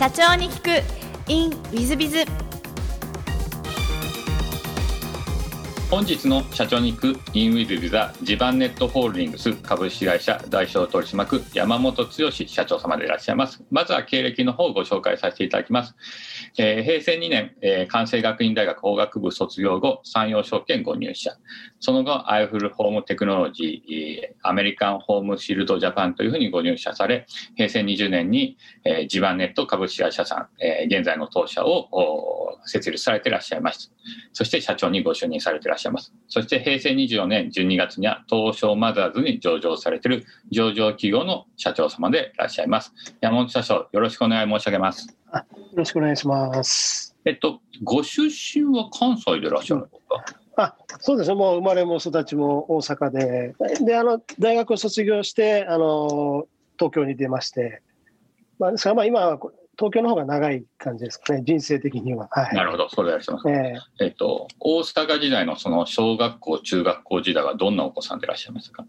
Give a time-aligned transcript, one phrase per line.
[0.00, 2.24] 社長に聞く in ウィズビズ
[5.90, 13.64] 本日の社長に行くインウィズビザ地盤ネットホールディングス株式会社代表取締役山本剛社長様でいらっしゃいます。
[13.72, 15.96] まずは経歴の方をご紹介させていただきます、
[16.58, 21.32] えー平成2年、えー関西学院大学法学部卒業後山陽証券ご入社。
[21.80, 27.26] その後アイフルホームテクノロジーアメリカンホームシールドジャパンというふうにご入社され
[27.56, 33.92] 平成20年に、えー地盤ネット株式会社さん、えー現在の当社を設立されていらっしゃいます。
[34.32, 35.79] そして社長にご就任されていらっしゃいます。
[36.28, 42.92] そして平成24年12月には東証マザーズに上場されている上場企業の社長様でいらっしゃいます。
[43.20, 45.08] 山本社長、よろしくお願い申し上げます。
[45.32, 47.16] よろしくお願いします。
[47.24, 50.24] えっと、ご出身は関西でいらっしゃるんですか？
[50.62, 51.36] あ、そうですね。
[51.36, 53.54] もう生まれも育ちも大阪で、
[53.84, 56.46] で、あの大学を卒業して、あの
[56.78, 57.82] 東京に出まして、
[58.58, 59.38] まあ、ですからまあ今は
[59.80, 61.42] 東京の方が長い感じですかね。
[61.42, 62.28] 人生的には。
[62.30, 62.54] はい。
[62.54, 63.48] なるほど、そうでいらっします。
[63.48, 68.84] えええっと、大阪時代のその小学校、中学校時代はどんなお子さんでいらっしゃいますか？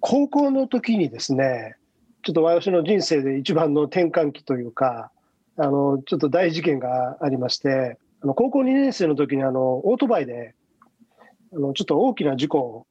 [0.00, 1.76] 高校の時にですね、
[2.24, 5.12] ちょっと私の人生で一番の転換期というか、
[5.56, 10.56] あのちょっと大事件がありまして、あの高校2年生の時にあのオートバイで
[11.54, 12.86] あのちょっと大きな事故を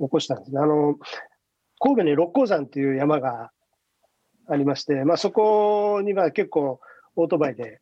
[0.00, 0.58] 起こしたんですね。
[0.58, 0.96] あの
[1.80, 3.50] 神戸に六甲山っていう山が
[4.48, 6.80] ありまして、まあ、そこには結構
[7.16, 7.80] オートバイで、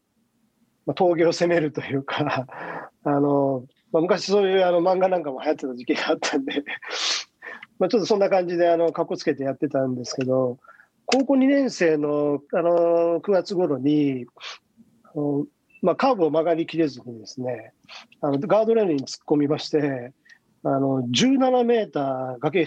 [0.87, 2.47] まあ、峠を攻めるというか、
[3.05, 6.65] あのまあ、昔そういうあの漫画なんかも流行ってた時期があったんで、
[7.79, 10.59] まあ、ちょっとそんな感じであのかっこつけてやってたんですけど、
[11.07, 14.27] 高校2年生のあの9月頃に、
[15.05, 15.47] あの
[15.83, 17.73] まあ、カーブを曲がりきれずにですね、
[18.21, 20.13] あのガードレールに突っ込みまして、
[20.63, 22.67] あの17メーター崖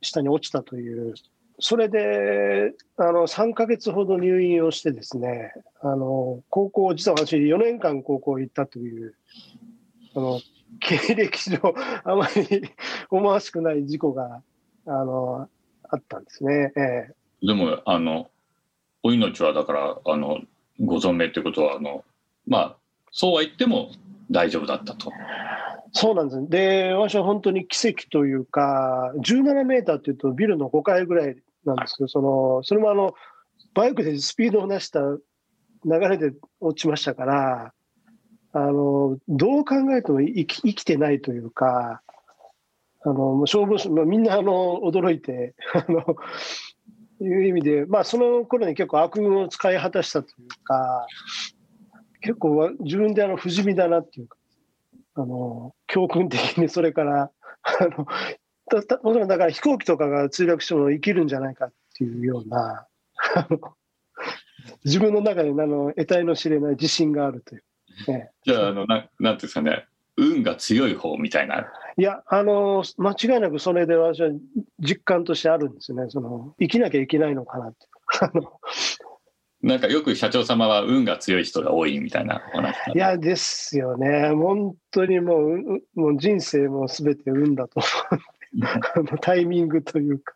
[0.00, 1.14] 下に落ちたという、
[1.58, 9.14] それであの3ヶ月ほど入院をしてですね、あの高校、実は私4年間高校行ったという、
[10.14, 10.40] あの
[10.80, 11.58] 経歴上
[12.04, 12.70] あまり
[13.10, 14.42] 思わしくない事故が
[14.86, 15.48] あの
[15.88, 16.72] あったんですね。
[16.76, 18.30] ええでも、あの、
[19.02, 20.40] お命はだから、あの、
[20.80, 22.04] ご存命ということは、あの、
[22.46, 22.76] まあ、
[23.12, 23.90] そうは言っても
[24.30, 25.12] 大丈夫だったと。
[25.96, 26.46] そうなんですね。
[26.48, 33.14] で、私は本当に奇跡というか、17メーターっていうとビルの5階ぐらいなんですけど、その、それもあの、
[33.72, 35.20] バイクでスピードを出した流
[36.00, 37.72] れで落ちましたから、
[38.52, 42.02] あの、どう考えても生き生きてないというか、
[43.02, 46.16] あの、消防士、みんなあの、驚いて、 あの、
[47.20, 51.06] いう意味で、まあその頃に結構悪運を使い果たしたというか、
[52.20, 54.36] 結構自分であの不死身だなっていうか、
[55.16, 57.30] あの教訓的にそれから
[57.62, 58.06] あの
[58.70, 62.86] たたもちろんだから飛行機とかが墜落しても生きるんじゃないかっていうような
[63.34, 63.58] あの
[64.84, 67.62] 自分の中であの得体の知れない自信があるという、
[68.08, 71.66] ね、じゃあ、あの、ななんていうんですかね、運が強い方みたいな。
[71.98, 74.28] いやあの間違いなくそれで私は
[74.80, 76.04] 実感としてあるんですね。
[76.08, 77.78] その生きなきゃいけないのかなって。
[78.20, 78.60] あの
[79.66, 90.34] なんかよく社長様は運が強い人が多いみたいなお話いやですよね本当にもううもう人生も全て運だと思う タイミングというか、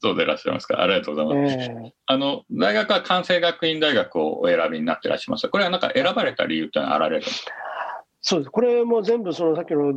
[0.00, 0.80] そうでいらっしゃいますか。
[0.80, 1.54] ありがとうございます。
[1.56, 5.48] ええあの、大学は関西学院大学をお選びになっていらっしゃいます。
[5.48, 7.52] これはなんか選ばれた理由ってのはあられるんですか？
[8.22, 8.50] そうです。
[8.50, 9.94] これも全部そのさっきの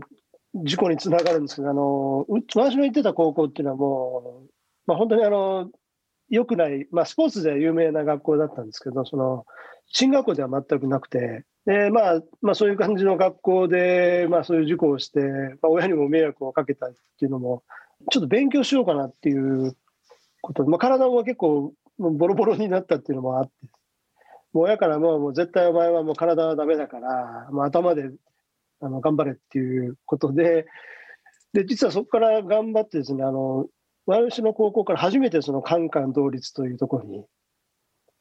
[0.56, 4.50] 事故につながるんですけど、あの、う私の行ってた高校っていうのはもう、
[4.88, 5.70] まあ本当にあの、
[6.30, 9.46] 良くない、まあスポーツでは有名な学校だったんですけど、その、
[9.88, 15.22] 進学校では全くなくて、で、まあ、まあそういう感じの学校で、まあそういう事故をして、
[15.62, 17.64] まあ親にも迷惑をかけたっていうのも、
[18.12, 19.76] ちょっと勉強しようかなっていう
[20.42, 20.64] こと。
[20.64, 23.52] で、まあ体も結構ボロボロになったっていうのもあって、
[24.54, 28.12] もう親からもうもう絶対お前はもう体はダメだから、もう頭で
[28.80, 30.68] あの頑張れっていうことで、
[31.54, 33.68] で実はそこから頑張ってですね、あの
[34.08, 37.26] 私の高校から初めてそのカンカン同率というところに、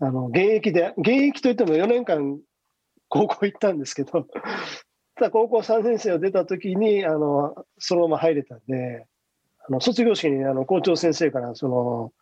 [0.01, 2.39] あの現役で、現役といっても4年間
[3.09, 4.27] 高校行ったんですけど、
[5.15, 9.07] ただ高校3年生を出た時にあのそのまま入れたんで、
[9.67, 12.13] あの卒業式にあの校長先生からその、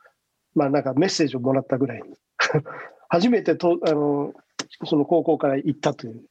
[0.55, 2.17] まあ、なんかメッセージをもらったぐらいに、
[3.09, 4.35] 初めてとあの
[4.85, 6.23] その高校から行ったという。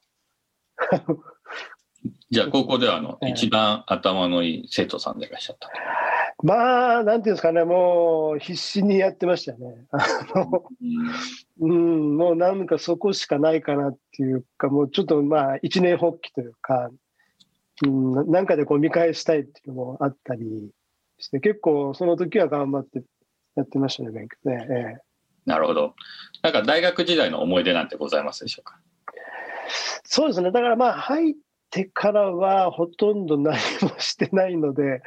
[2.29, 5.69] じゃあ、高校ではあの、一番頭のいい生徒さんでいらっしゃった。
[6.41, 9.85] まあ、なんていうんですかね、もう必死にやってましたね。
[9.91, 9.99] あ
[10.35, 10.63] の
[11.61, 16.89] うん、もうなんかそこしかないかなっていうか、もうちょっとまあ一年発起というか、
[17.85, 20.71] うん、なんかでこう見返したいっていうのもあったり
[21.19, 23.03] して、結構その時は頑張って
[23.55, 24.67] やってましたね、勉強ね。
[24.69, 25.01] ええ
[25.45, 25.93] なるほど。
[26.41, 28.79] なんか大学時代の思い出なんてございますでしょうか？
[30.05, 30.51] そうですね。
[30.51, 31.33] だからまあ入っ
[31.69, 35.01] てからはほとんど何もしてないので、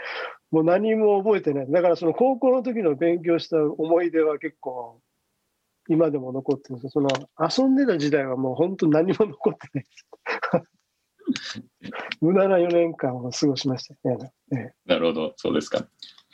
[0.51, 1.71] もう何も覚えてない。
[1.71, 5.01] だからその高校の時の勉強した思い出は結構
[5.89, 7.09] 今でも残ってるんですその
[7.39, 10.07] 遊んでた時代はもう本当何も残ってないです。
[12.21, 13.95] 無駄な4年間を過ごしました
[14.55, 14.73] ね。
[14.85, 15.87] なるほど、そうですか。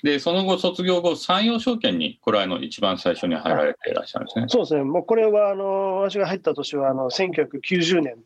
[0.03, 4.47] で、その後、卒業後、山陽証券に、これはあの一番最初に入られていらっしゃるんですね。
[4.49, 8.17] そうですね、もうこれはあの私が入った年はあの1990年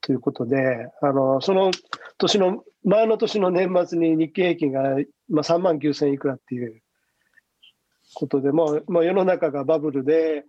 [0.00, 1.70] ということで、あのその
[2.18, 4.82] 年の、前の年の年末に日経平均が、
[5.28, 6.80] まあ、3万9000いくらっていう
[8.14, 10.44] ことで、もうもう世の中がバブルで、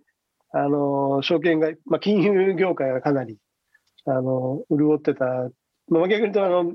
[0.52, 3.38] あの証券が、まあ、金融業界がかなり
[4.04, 5.24] あの潤ってた、
[5.88, 6.72] まあ、逆に言うとあの、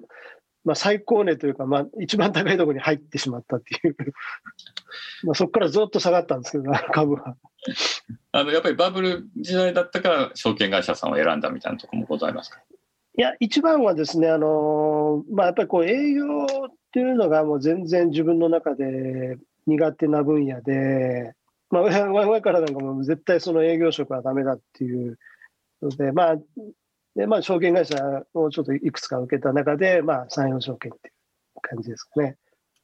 [0.63, 3.95] まあ、最高値というか、まあ、一番高いところに入ってしまったっていう。
[5.24, 7.36] まあそこからずっと下がったんですけど、株は。
[8.31, 12.62] あのやっぱりバブル時代だったから、証券会社さんを選んだみたいなところもございますか？
[13.18, 21.34] いや、一番はですね、あのまあ、やっぱりこう営業っていうのがもう全然自分の中で苦手な分野で、
[21.72, 21.81] まあ、
[22.14, 25.18] 親からなんかも絶対その営業職はダメだっていう
[25.81, 26.38] ので、まあ、
[27.16, 32.38] で、まあ、証券会社をちょっといくつか受けた中で、まあ、山陽証券っていう感じですかね。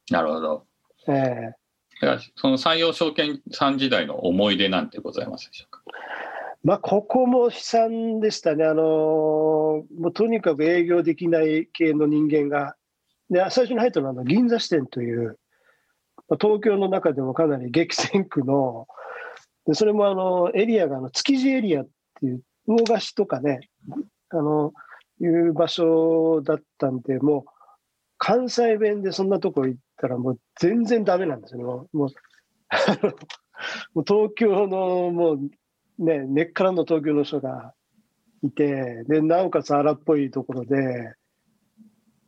[0.09, 0.65] なるほど。
[1.07, 1.53] え
[2.01, 5.83] えー、その山陽証券さん時代の思い出なんてございますでしょうか？
[6.63, 8.63] まあ、ここも悲惨でしたね。
[8.63, 12.75] あの、もうとにかく営業できない系の人間が、
[13.29, 15.39] で最初に入ったのはあの銀座支店という、
[16.29, 18.87] まあ東京の中でもかなり激戦区の、
[19.65, 21.87] でそれもあのエリアがあの築地エリアっ
[22.19, 23.69] ていう、魚河岸とかね、
[24.29, 24.71] あの
[25.19, 27.43] いう場所だったんで、もう
[28.17, 31.63] 関西弁でそんなとこ行ったら、もう全然だめなんですよね。
[31.65, 31.97] もう
[33.93, 35.39] もう東京のもう
[35.99, 37.73] ね、根っからの東京の人が
[38.43, 41.15] いて、でなおかつ荒っぽいところで、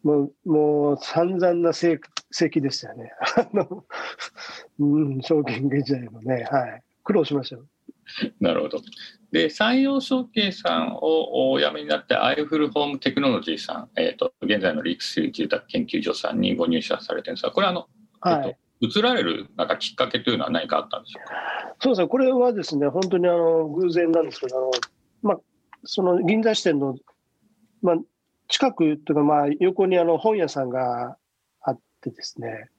[0.04, 2.00] もう、もう散々な成
[2.32, 3.12] 績でしたよね。
[3.38, 3.86] あの、
[4.80, 6.84] うん、証券時代もね、はい。
[7.04, 7.66] 苦労しましたよ。
[8.40, 8.82] なるほど。
[9.32, 17.88] で、山陽証券さんをお辞めになって、アイフルホームテクノロジーさん、えっ、ー、と、現在のリークス住宅研究所さんにご入社されてるんですが、これあの、
[18.22, 21.36] はい、えっと、移られるなんかきっかけというのは何かあったんでしょうか？
[21.80, 22.02] そうです。
[22.02, 24.72] ね、これはですね、本当にあの偶然なんですけど、あの
[25.22, 25.38] まあ、
[25.84, 26.96] その銀座支店の、
[27.82, 27.96] まあ、
[28.48, 31.18] 近くというか、まあ、横にあの本屋さんが
[31.62, 32.70] あってですね、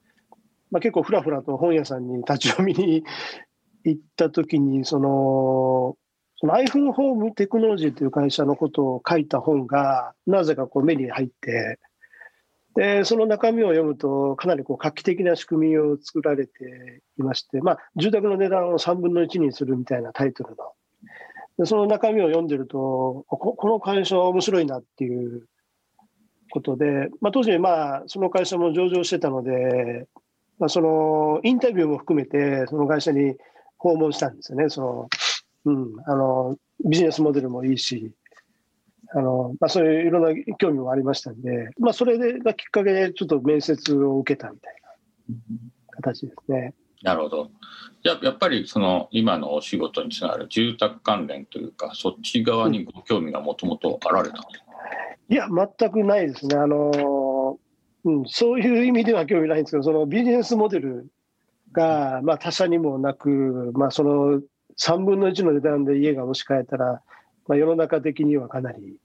[0.70, 3.04] まあ、結構ふらふらと本屋さんに立ち読みに
[3.84, 5.96] 行った時に、その、
[6.38, 11.78] その iPhone ホームテクノロジーという会社のことを書いた本が、なぜかこう目に入って、
[12.76, 20.56] で、その中身を読むと、かなりこう画期的な仕組みを作られていまして、まあ、住宅の値段を3分の1にするみたいなタイトルの。
[21.58, 25.46] でその中身を読んでるとこ、この会社は面白いなっていう
[26.50, 30.06] ことで、まあ、当時、まあ、その会社も上場してたので、
[30.58, 33.36] まあ、そのインタビューも含めて、その会社に
[33.78, 34.68] 訪問したんですよね。
[34.68, 35.08] その
[35.66, 38.12] うん、あのビジネスモデルもいいし、
[39.14, 44.74] あのまあ、そういういろんな興味もありましたんで、まあ、それでがきっかけでちょっと面接を受けたみたい
[45.28, 45.34] な
[45.90, 46.74] 形ですね。
[47.02, 47.50] なるほど。
[48.02, 56.56] ややっぱりその今のお仕事につながる住宅関連というか、そっち側にご興味がもともとあられた、うん、いや、全くないですね。
[56.56, 57.58] あの
[58.04, 61.08] うん、そういう意味では興味ないんですけど、そのビジネスモデル
[61.72, 64.40] が、まあ、他社にもなく、まあ、その
[64.78, 67.02] 3分の1の値段で家が押し替えたら、
[67.48, 68.96] まあ、世の中的にはかなり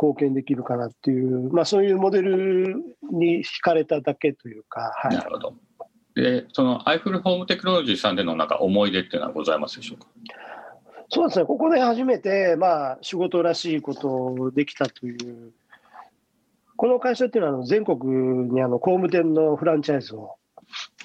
[0.00, 2.76] 貢献できるかなっていう、まあ、そういうモデル
[3.10, 4.92] に惹かれただけというか。
[4.96, 5.54] はい、なるほど
[6.14, 10.08] でそのアイフルホームテクノロジーさんでのなんか思い出っていうのはございますでしょうか？
[11.10, 15.52] そうですね、ここで初めて、まあ、仕事らしいことをできたという、
[16.76, 17.98] この会社っていうのは全国
[18.52, 20.34] にあの工務店のフランチャイズを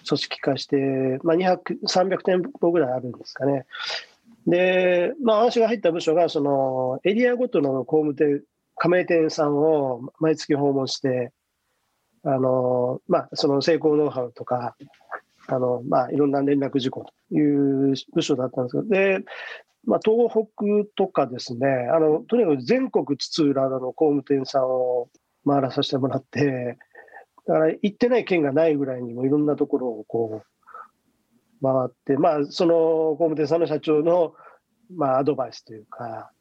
[0.07, 3.65] 組織化して、まあ、200、300店舗ぐらいあるんですかね。
[4.47, 8.43] で、まあ、私が入った部署が、そのエリアごとの工務店、
[8.75, 11.31] 加盟店さんを毎月訪問して、
[12.23, 14.75] あの、まあ、その成功ノウハウとか、
[15.47, 19.19] あの、まあ、いろんな連絡事項という部署だったんですけど、で、
[19.85, 25.09] まあ、東北とかですね、あの、とにかく全国津々浦々の工務店さんを
[25.45, 26.77] 回らさせてもらって、
[27.45, 30.52] だから行ってない県がないぐらいにもいろんなところをこう
[31.63, 34.35] 回って、まあ、その工務店さんの社長の、
[34.93, 36.31] まあ、アドバイスというか、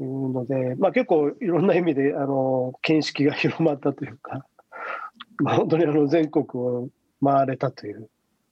[0.00, 4.46] いうので、まあ、結構いろんな意味であの見識が広まったというか、
[5.42, 6.88] まあ、本当にあの全国を
[7.22, 8.08] 回れたという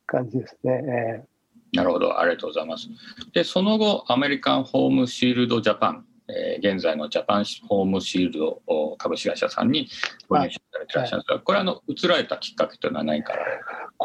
[0.06, 0.82] 感じですね。
[1.22, 1.34] えー
[1.74, 2.88] なるほど、ありがとうございます。
[3.32, 9.88] で、その後、アメリカンホームシールドジャパン、えー現在のジャパンホームシールドお株式会社さんに
[10.28, 13.44] ご入社されてらっしゃるんですが、これあの、移られたきっかけというのは何から？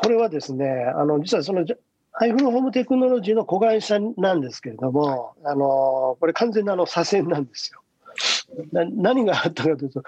[0.01, 0.65] これはですね、
[0.95, 1.75] あの実はそのじゃ
[2.13, 7.81] アイフルホームテクノロジーの子会社なんですけれども、あのこれ、完全なあの左遷なんですよ。
[8.71, 10.03] な何があったかというと、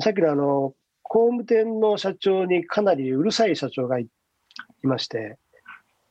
[0.00, 4.08] さっきのあの工務店の社長にかなりうるさい社長がい
[4.84, 5.38] いまして、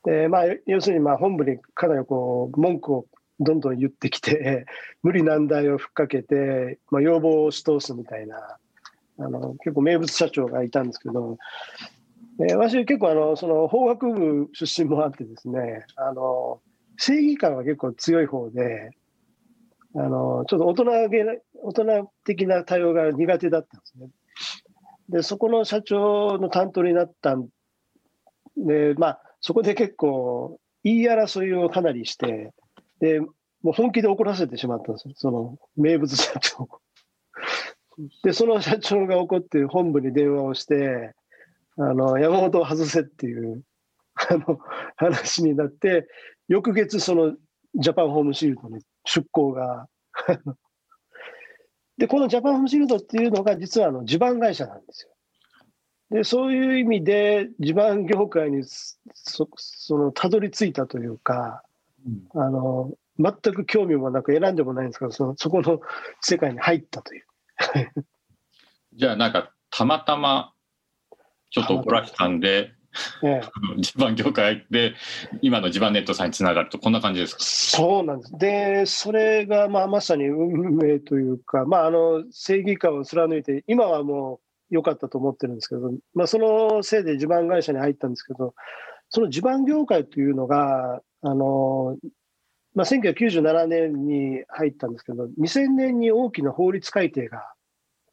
[0.05, 3.05] でまあ、要するにまあ本部にかなりこう文句を
[3.39, 4.65] どんどん言ってきて、
[5.03, 8.57] 無理難題をふっかけて、まあ、要望を押し通すみたいな、
[9.19, 11.37] あの結構名物社長がいたんですけど、
[12.39, 16.61] えー私結構あのその法学部出身もあってですねあの
[16.97, 18.91] 正義感は結構強い方で
[19.95, 21.23] あのちょっと大人げ
[21.63, 24.09] 大人的な対応が苦手だったんですね。
[25.09, 27.47] でそこの社長の担当になったん
[28.57, 32.51] で、まあ、そこで結構言い争いをかなりして
[32.99, 33.29] でも
[33.65, 36.67] う本気で怒らせてしまったんですよその名物社長。
[38.23, 41.13] でその社長が怒って本部に電話をして
[41.77, 43.63] あの山本を外せっていう
[44.29, 44.59] あの
[44.95, 46.07] 話になって、
[46.47, 47.35] 翌月、その
[47.75, 49.87] ジャパンホームシールドに出向が。
[51.97, 55.11] で、このジャパンホームシールドっていうのが、実はあの地盤会社なんですよ。
[56.11, 58.63] で、そういう意味で、地盤業界に
[59.13, 61.63] そそのたどり着いたというか、
[62.35, 65.81] あの全く興味もなく選んでもないんですけど、そのそこの
[66.21, 67.25] 世界に入ったという。
[68.93, 70.53] じゃあなんか、たまたま、
[71.55, 72.73] ちょっと怒らしたんで、
[73.23, 73.41] ええ
[73.81, 74.93] 地盤業界で、
[75.41, 77.39] 今の地盤ネットさんにつながると、こんな感じですか？
[77.43, 78.37] そうなんです。
[78.37, 88.53] で、それがまあまさに運命というか、まあ、あの正義感を貫いて、今はもう良かったと思ってるんですけど、まあ、そのせいで地盤会社に入ったんですけど、
[89.09, 91.97] その地盤業界というのが、あの
[92.73, 97.54] まあ、1997年に入ったんですけど、2000年に大きな法律改定が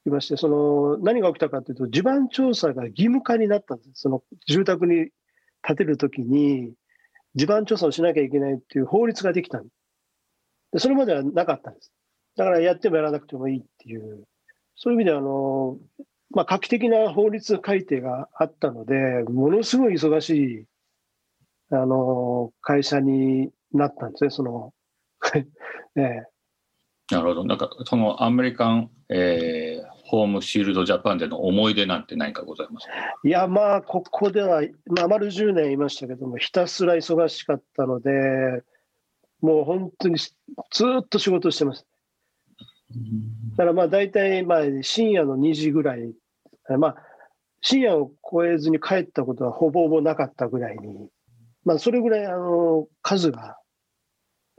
[0.04, 5.10] 来まして、その何が起きたかというと、地盤調査が義務化になったんです、その住宅に
[5.62, 6.72] 建てるときに、
[7.34, 9.68] 地盤調査をしなきゃいけないっていう法律ができたん
[10.72, 11.92] で、それまではなかったんです。
[12.36, 14.24] だからやってもやらなくてもいいっていう、
[14.74, 15.78] そういう意味ではあの、
[16.30, 20.64] まあ、画期的な法律改定があったので、ものすごい忙しい
[21.70, 24.72] あの会社になったんですね、その、
[25.96, 26.24] ええ。
[27.10, 27.44] なるほど。
[27.44, 29.71] なんか、そのアメリカン、えー
[30.12, 32.86] ホームシールドジャパンでの思い出なんて何かございます。
[32.86, 32.92] か
[33.24, 38.10] いや、まあ、ここでは、まあ、丸10年いましたけども、ひたすら忙しかったので、
[39.40, 41.86] もう本当にずーっと仕事してます。
[43.52, 46.12] だからまあ大体まあ深夜の2時ぐらい、
[46.78, 46.96] まあ、
[47.62, 51.08] 深夜を超えずに帰ったことはほぼほぼなかったぐらいに、
[51.64, 53.56] まあ、それぐらいあの数が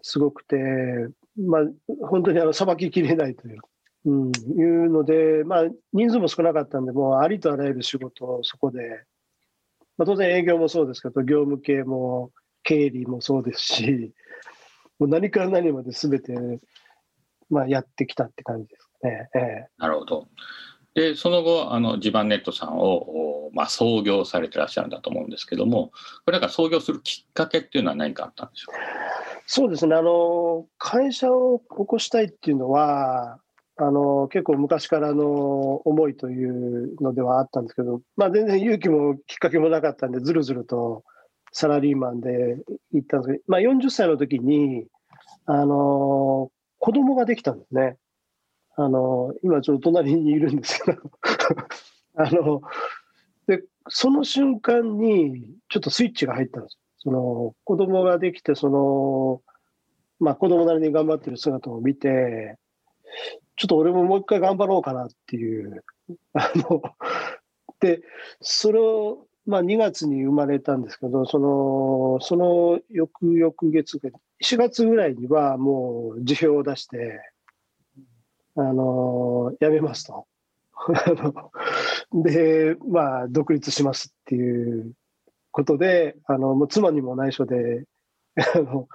[0.02, 0.56] すごくて、
[1.38, 1.62] まあ、
[2.08, 3.60] 本当にあのさばききれないという,、
[4.06, 9.06] うん、いうので、まあ、人数も少なかったんで、もうありとあらゆる仕事をそこで、
[9.98, 12.32] まあ、当然営業もそうですけど、業務系も
[12.64, 14.12] 経理もそうですし、
[15.00, 16.34] もう何から何まで全て、
[17.50, 19.30] まあ、やってきたって感じですね。
[19.36, 19.68] ええ。
[19.78, 20.28] なるほど。
[20.96, 25.92] で、その後、あの、地盤ネットさんを、おまあ、創業されてらっしゃるんだと思うんですけども、
[26.26, 28.80] これなんか創業するきっかけっていうのは何かあったんでしょうか？
[29.46, 33.40] そうですね、あの会社を起こしたいっていうのは、
[33.76, 41.04] あの結構昔からの思いというのではあったんですけど、まあ、全然勇気もきっかけもなかったんで、ずるずると
[41.52, 42.58] サラリーマンで
[42.92, 44.86] 行ったんですけど、まあ、40歳の時に
[45.46, 47.98] あの子供ができたんですね。
[48.76, 51.02] あの今ちょっと隣にいるんですけど
[52.18, 52.62] あの
[53.46, 59.42] でその瞬間にちょっとスイッチが入ったんですその子供ができてその、
[60.20, 62.58] まあ、子供なりに頑張ってる姿を見て
[63.56, 65.84] ちょっと俺ももう一回頑張ろうかなっていう
[67.80, 68.02] で
[68.42, 74.00] それを、まあ、2月に生まれたんですけどそのその翌々月
[74.42, 77.22] 4月ぐらいにはもう辞表を出して
[78.56, 80.28] あの辞めますと。
[82.14, 84.94] で、まあ、独立しますっていう
[85.52, 87.86] ことで、あのもう妻にも内緒で
[88.56, 88.88] あの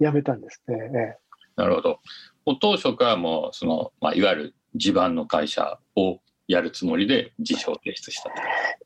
[0.00, 1.16] 辞めたんですね。
[1.58, 2.00] ええなるほど。
[2.46, 8.34] もう当初からもう、その、まあ、いわゆる地盤の会社をやるつもりで辞表を提出したと。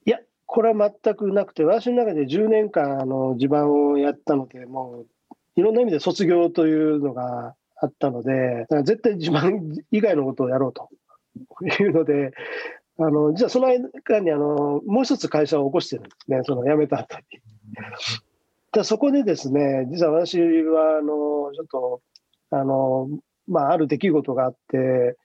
[0.06, 5.06] いや、これは全くなくて、私の中で10年間あの地盤をやったので、もう
[5.56, 10.90] いろんな意味で卒業というのがあったので、絶対地盤以外のことをやろうと
[11.83, 12.33] いうので、
[12.99, 17.25] あの実はその間にあのもう一つ会社を起こしてるんですね、その辞めた後に。
[18.73, 22.00] でそこでですね、実は私は、あの、ちょっと、
[22.61, 23.08] あの、
[23.46, 25.16] まあ、ある出来事があって、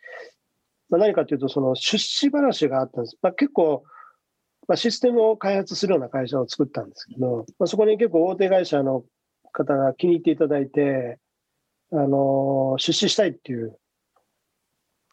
[0.90, 3.18] まあ、何かというと、その出資話があったんです。
[3.22, 3.84] まあ、結構、
[4.68, 9.04] まあ、システムを開発するような会社を作ったんですけど、まあ、そこに結構大手会社の
[9.52, 11.20] 方が気に入っていただいて、
[11.92, 13.80] あの、出資したいっていう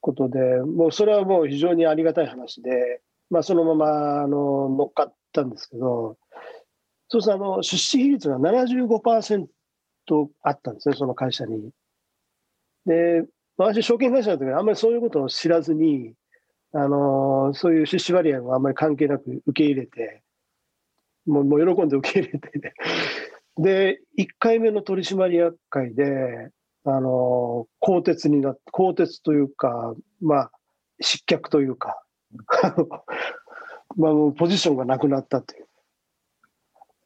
[0.00, 6.16] ことで、もうそれはもう非常にありがたい話で、まあ、そのままあの乗っかったんですけど、
[7.08, 9.46] そうするとあの出資比率が75%
[10.42, 11.70] あったんですね、その会社に。
[12.86, 13.24] で、
[13.56, 16.14] 私、証券会社の時にあんまりそういうことを知らずに、
[16.72, 20.22] あのそういう出資割合もあんまり関係なく受け入れて、
[21.26, 22.74] もうもう喜んで受け入れて、ね、
[23.56, 26.50] で、1回目の取締役会で、
[26.84, 30.52] あの更迭になって、更迭というか、まあ、
[31.00, 32.00] 失脚というか、
[33.96, 35.66] まあ、ポジションがなくなったという、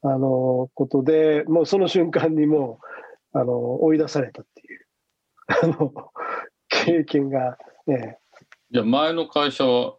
[0.03, 2.79] あのことで、もうその瞬間にも
[3.33, 4.70] う、あの追い出されたっていう、
[5.63, 5.91] あの
[6.69, 8.17] 経験が、ね、
[8.71, 9.95] じゃあ前の会社は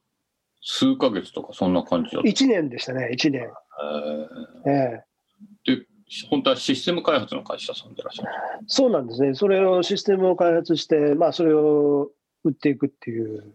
[0.63, 3.43] 数ヶ月とかそんな感じだった ?1 年でしたね、1年。
[4.65, 5.87] えー、えー、で、
[6.31, 8.29] 本当はシステム開発の会社さんでいらっしゃる？
[8.67, 9.35] そうなんですね。
[9.35, 12.11] それをシステムを開発して、まあ、それを
[12.45, 13.55] 売っていくっていう。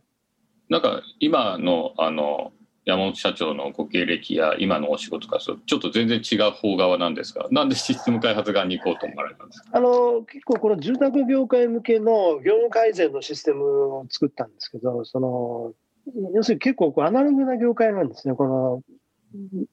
[0.70, 2.52] なんか今のあの
[2.88, 13.66] 山本社長のご経歴や今のお仕事からちょっと全然違う方側なんですがなんでシステム開発側に行こうと思われたんですあの結構この住宅業界向けの業務改善のシステム
[13.98, 15.74] を作ったんですけどその
[16.34, 18.34] 要するに結構こうアナログな業界なんですね。
[18.34, 18.82] この,、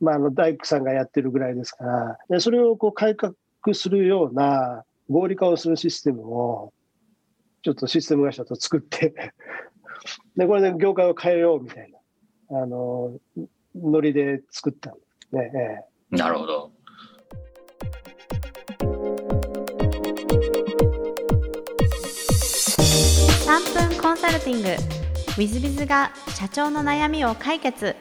[0.00, 2.18] まあ、あの大工さんがやってるぐらいですから。
[2.28, 3.34] でそれをこう改革
[3.72, 6.72] するような合理化をするシステムを
[7.62, 9.14] ちょっとシステム会社と作って
[10.36, 11.93] でこれで業界を変えようみたいな。
[12.56, 13.18] あの
[13.74, 15.50] ノリで作ったんですね。
[16.12, 16.70] えなるほど。
[23.44, 24.68] 3分コンサルティング。
[24.68, 24.78] w
[25.36, 27.96] i z b が社長の悩みを解決。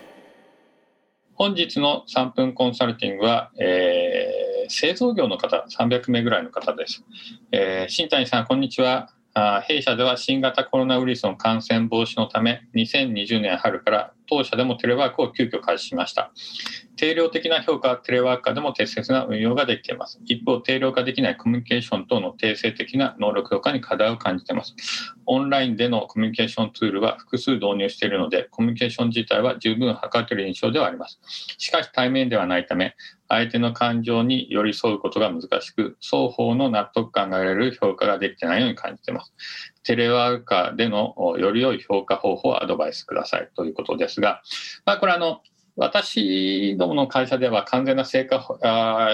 [1.33, 7.03] 本日の3分コンサルティングは、えー、製造業の方300名ぐらいの方です、
[7.51, 9.15] えー、新谷さんこんにちは。
[9.63, 16.31] 弊社では新型コロナウイルスの感染防止のため2020年春から当社でもテレワークを急遽開始しました。
[16.95, 20.19] 定量的な評価はテレワーク化でも適切な運用ができています。
[20.25, 24.75] 一方定量化できないコミュニケーション等の定性的な能力評価に課題を感じています。
[25.25, 31.19] オンラインでのコミュニケーションツールは複数導入しているのでコミュニケーション自体は十分測っている印象ではあります。
[31.57, 32.95] しかし対面ではないため
[33.27, 39.33] 相手の感情に寄り添うことが難しく双方の納得感が得られる評価ができてないように感じています。
[39.83, 44.41] テレワーク化でのより良い評価方法をアドバイスくださいということですが、
[44.85, 45.41] まあ、これあの
[45.75, 48.37] 私どもの会社では完全な成果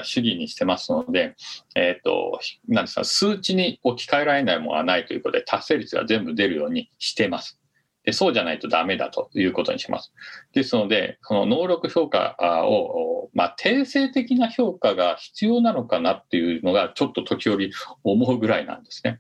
[0.04, 1.36] 主義にしてますので、
[1.76, 7.60] えっ、ー、と、なんですか、数値に置き換えられないものはないということで、達成率が全部出るようにしてます。
[8.04, 10.12] でそうじゃないとダメだということにします。
[10.54, 17.72] ですので、その能力評価を、まあ、定性的な評価が必要なのかなっていうのが、ちょっと時折
[18.04, 19.20] 思うぐらいなんですね。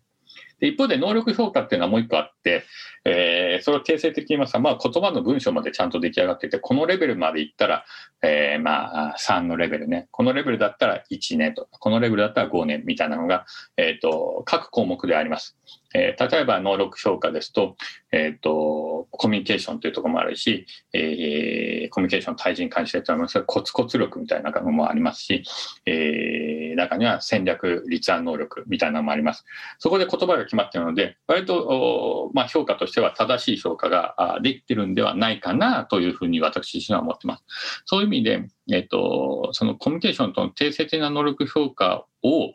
[0.59, 2.63] で一方で能力評価っていうのはもう一個あって、
[3.05, 7.85] えー、それを定性的に言いますと、まあ、言葉の文章までちゃんと出来上がっていて、このレベルまでいったら、
[8.21, 10.07] えー、まあ、3のレベルね。
[10.11, 13.45] このレベルだったら1年と、このレベルだったら5年みたいなのが、
[13.77, 15.57] えっ、ー、と、各項目であります。
[15.93, 17.75] えー、例えば能力評価ですと、
[18.11, 25.43] えっ、ー、と、コミュニケーションというところもあるし、えー、コミュニケーション対人監視でと思いますコツコツ力みたいなのもありますし、
[25.85, 29.45] えー、中には戦略立案能力みたいなのもあります。
[29.79, 37.43] そこで言葉が決まっているので、割と、まあ、評価としては正しい評価ができてるんではないかなというふうに私自身は思ってます。
[37.85, 42.53] そういう意味で、えっ、ー、と、そのコミュニケーションとの定性的な能力評価を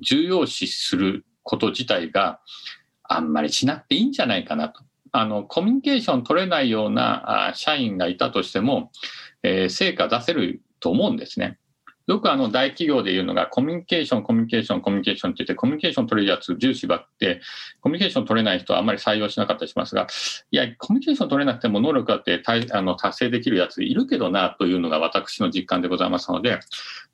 [0.00, 2.40] 重要視すること自体が
[3.02, 4.82] あんまりしなくていいんじゃないかなと。
[5.12, 8.90] あの、コミュニケーション取れないような社員がいたとしても、
[9.42, 11.58] えー、成果出せると思うんですね。
[12.12, 17.40] よくあの大企業で言うのがコミュニケーション、コミュニケーション、コミュニケーションって言ってコミュニケーション取れるやつ重視ばって、
[17.80, 20.06] コミュニケーション取れない人はあんまり採用しなかったりしますが、
[20.50, 26.60] いや、コミュニケーション取れなくても能力あってあの達成できるやついるけどなというのが私の実感でございますので、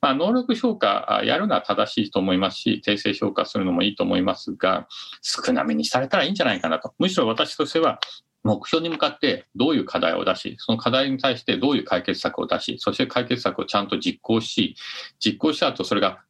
[0.00, 4.88] まあ、能力評価やるのは正しいと思いますし、訂正評価するのもいいと思いますが、
[5.22, 6.92] 少なめにされたらいいんじゃないかなと。
[6.98, 8.00] むしろ私としては、
[8.44, 14.76] 目標に向かってどういう課題を出し、その課題に対してどういう解決策を出し、そして解決策をちゃんと実行し、
[15.18, 16.20] 実行した後それが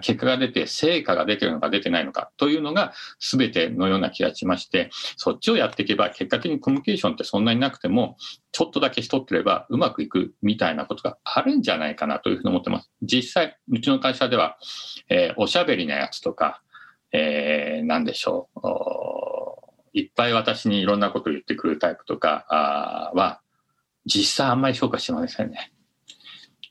[0.00, 8.16] 結果が出て、成果が出てるのか出てないのかというのが全てのような気がしまして、そっちをやっていけば結果的にコミュニケーションってそんなになくても、
[8.52, 12.90] ちょっとだけしとってればうまくいくみたいなことがあるんじゃないかなというふうに思ってます。
[13.02, 14.58] 実際、うちの会社では、
[15.08, 16.62] えー、おしゃべりなやつとか、
[17.12, 19.13] えー、何でしょう。
[19.94, 23.40] いっぱい私にいろんなことを言ってくるタイプとかは、
[24.04, 25.70] 実際あんまり評価してませんね。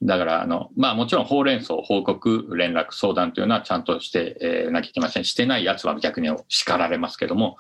[0.02, 5.24] だから、あの、まあもちろん、ほうれん草、報告、連絡、相談というのはちゃんとしてなきゃいけません。
[5.24, 7.58] してないやつは逆に叱られますけども、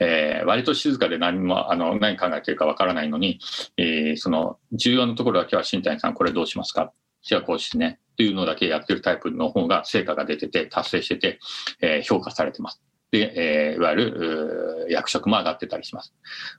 [0.00, 3.38] えー、割と静かで何も、あの、何考えてるかわからないのに、
[3.76, 6.92] えー、その、重要なところだけは新谷さん、これどうしますか？
[7.22, 8.00] じゃあこうしてね。
[8.12, 11.38] っていうのだけやってるタイプの方が成果が出てて、達成してて、
[11.80, 12.82] えー、評価されてます。
[13.14, 16.12] で、えー、いわゆる役職も上がってたりします。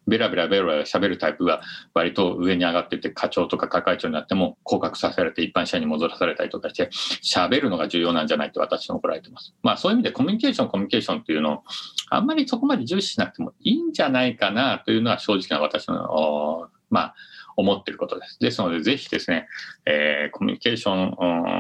[0.08, 1.62] ベラベラベラベラ喋るタイプが
[1.94, 6.90] 割と上に上がってて課長とか係長になっても降格させられて一般社員に戻らされたりとかして
[7.22, 9.54] 喋るのが重要なんじゃないって私は怒られてます。
[9.64, 11.64] まあそういう意味でコミュニケーションコミュニケーションっていうのを
[12.10, 17.16] あんまりそこまで重視しなくてもいいんじゃないかなというのは正直な私の、まあ
[17.56, 18.38] 思ってることです。
[18.40, 19.48] ですので、ぜひですね、
[19.86, 21.16] えー、コミュニケーション、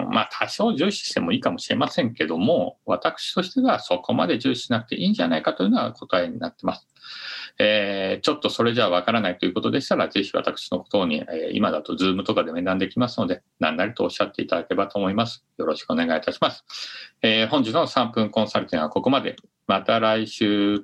[0.05, 6.88] うん、まあ、多少重視してもいいかもしれませんけども、私としてはそこまで重視しなくていいんじゃないかというのは答えになってます。
[7.58, 15.45] えー、ちょっいそれじゃわからないということでしたら、ぜひ私のことに、えー、今だとズームとかで面談できますので、何なりとおっしゃっていただければと思います。
[15.58, 16.65] よろしくお願いいたします。
[17.21, 19.36] えー、本日の3分コンサルティングはここまで。
[19.67, 20.84] また来週。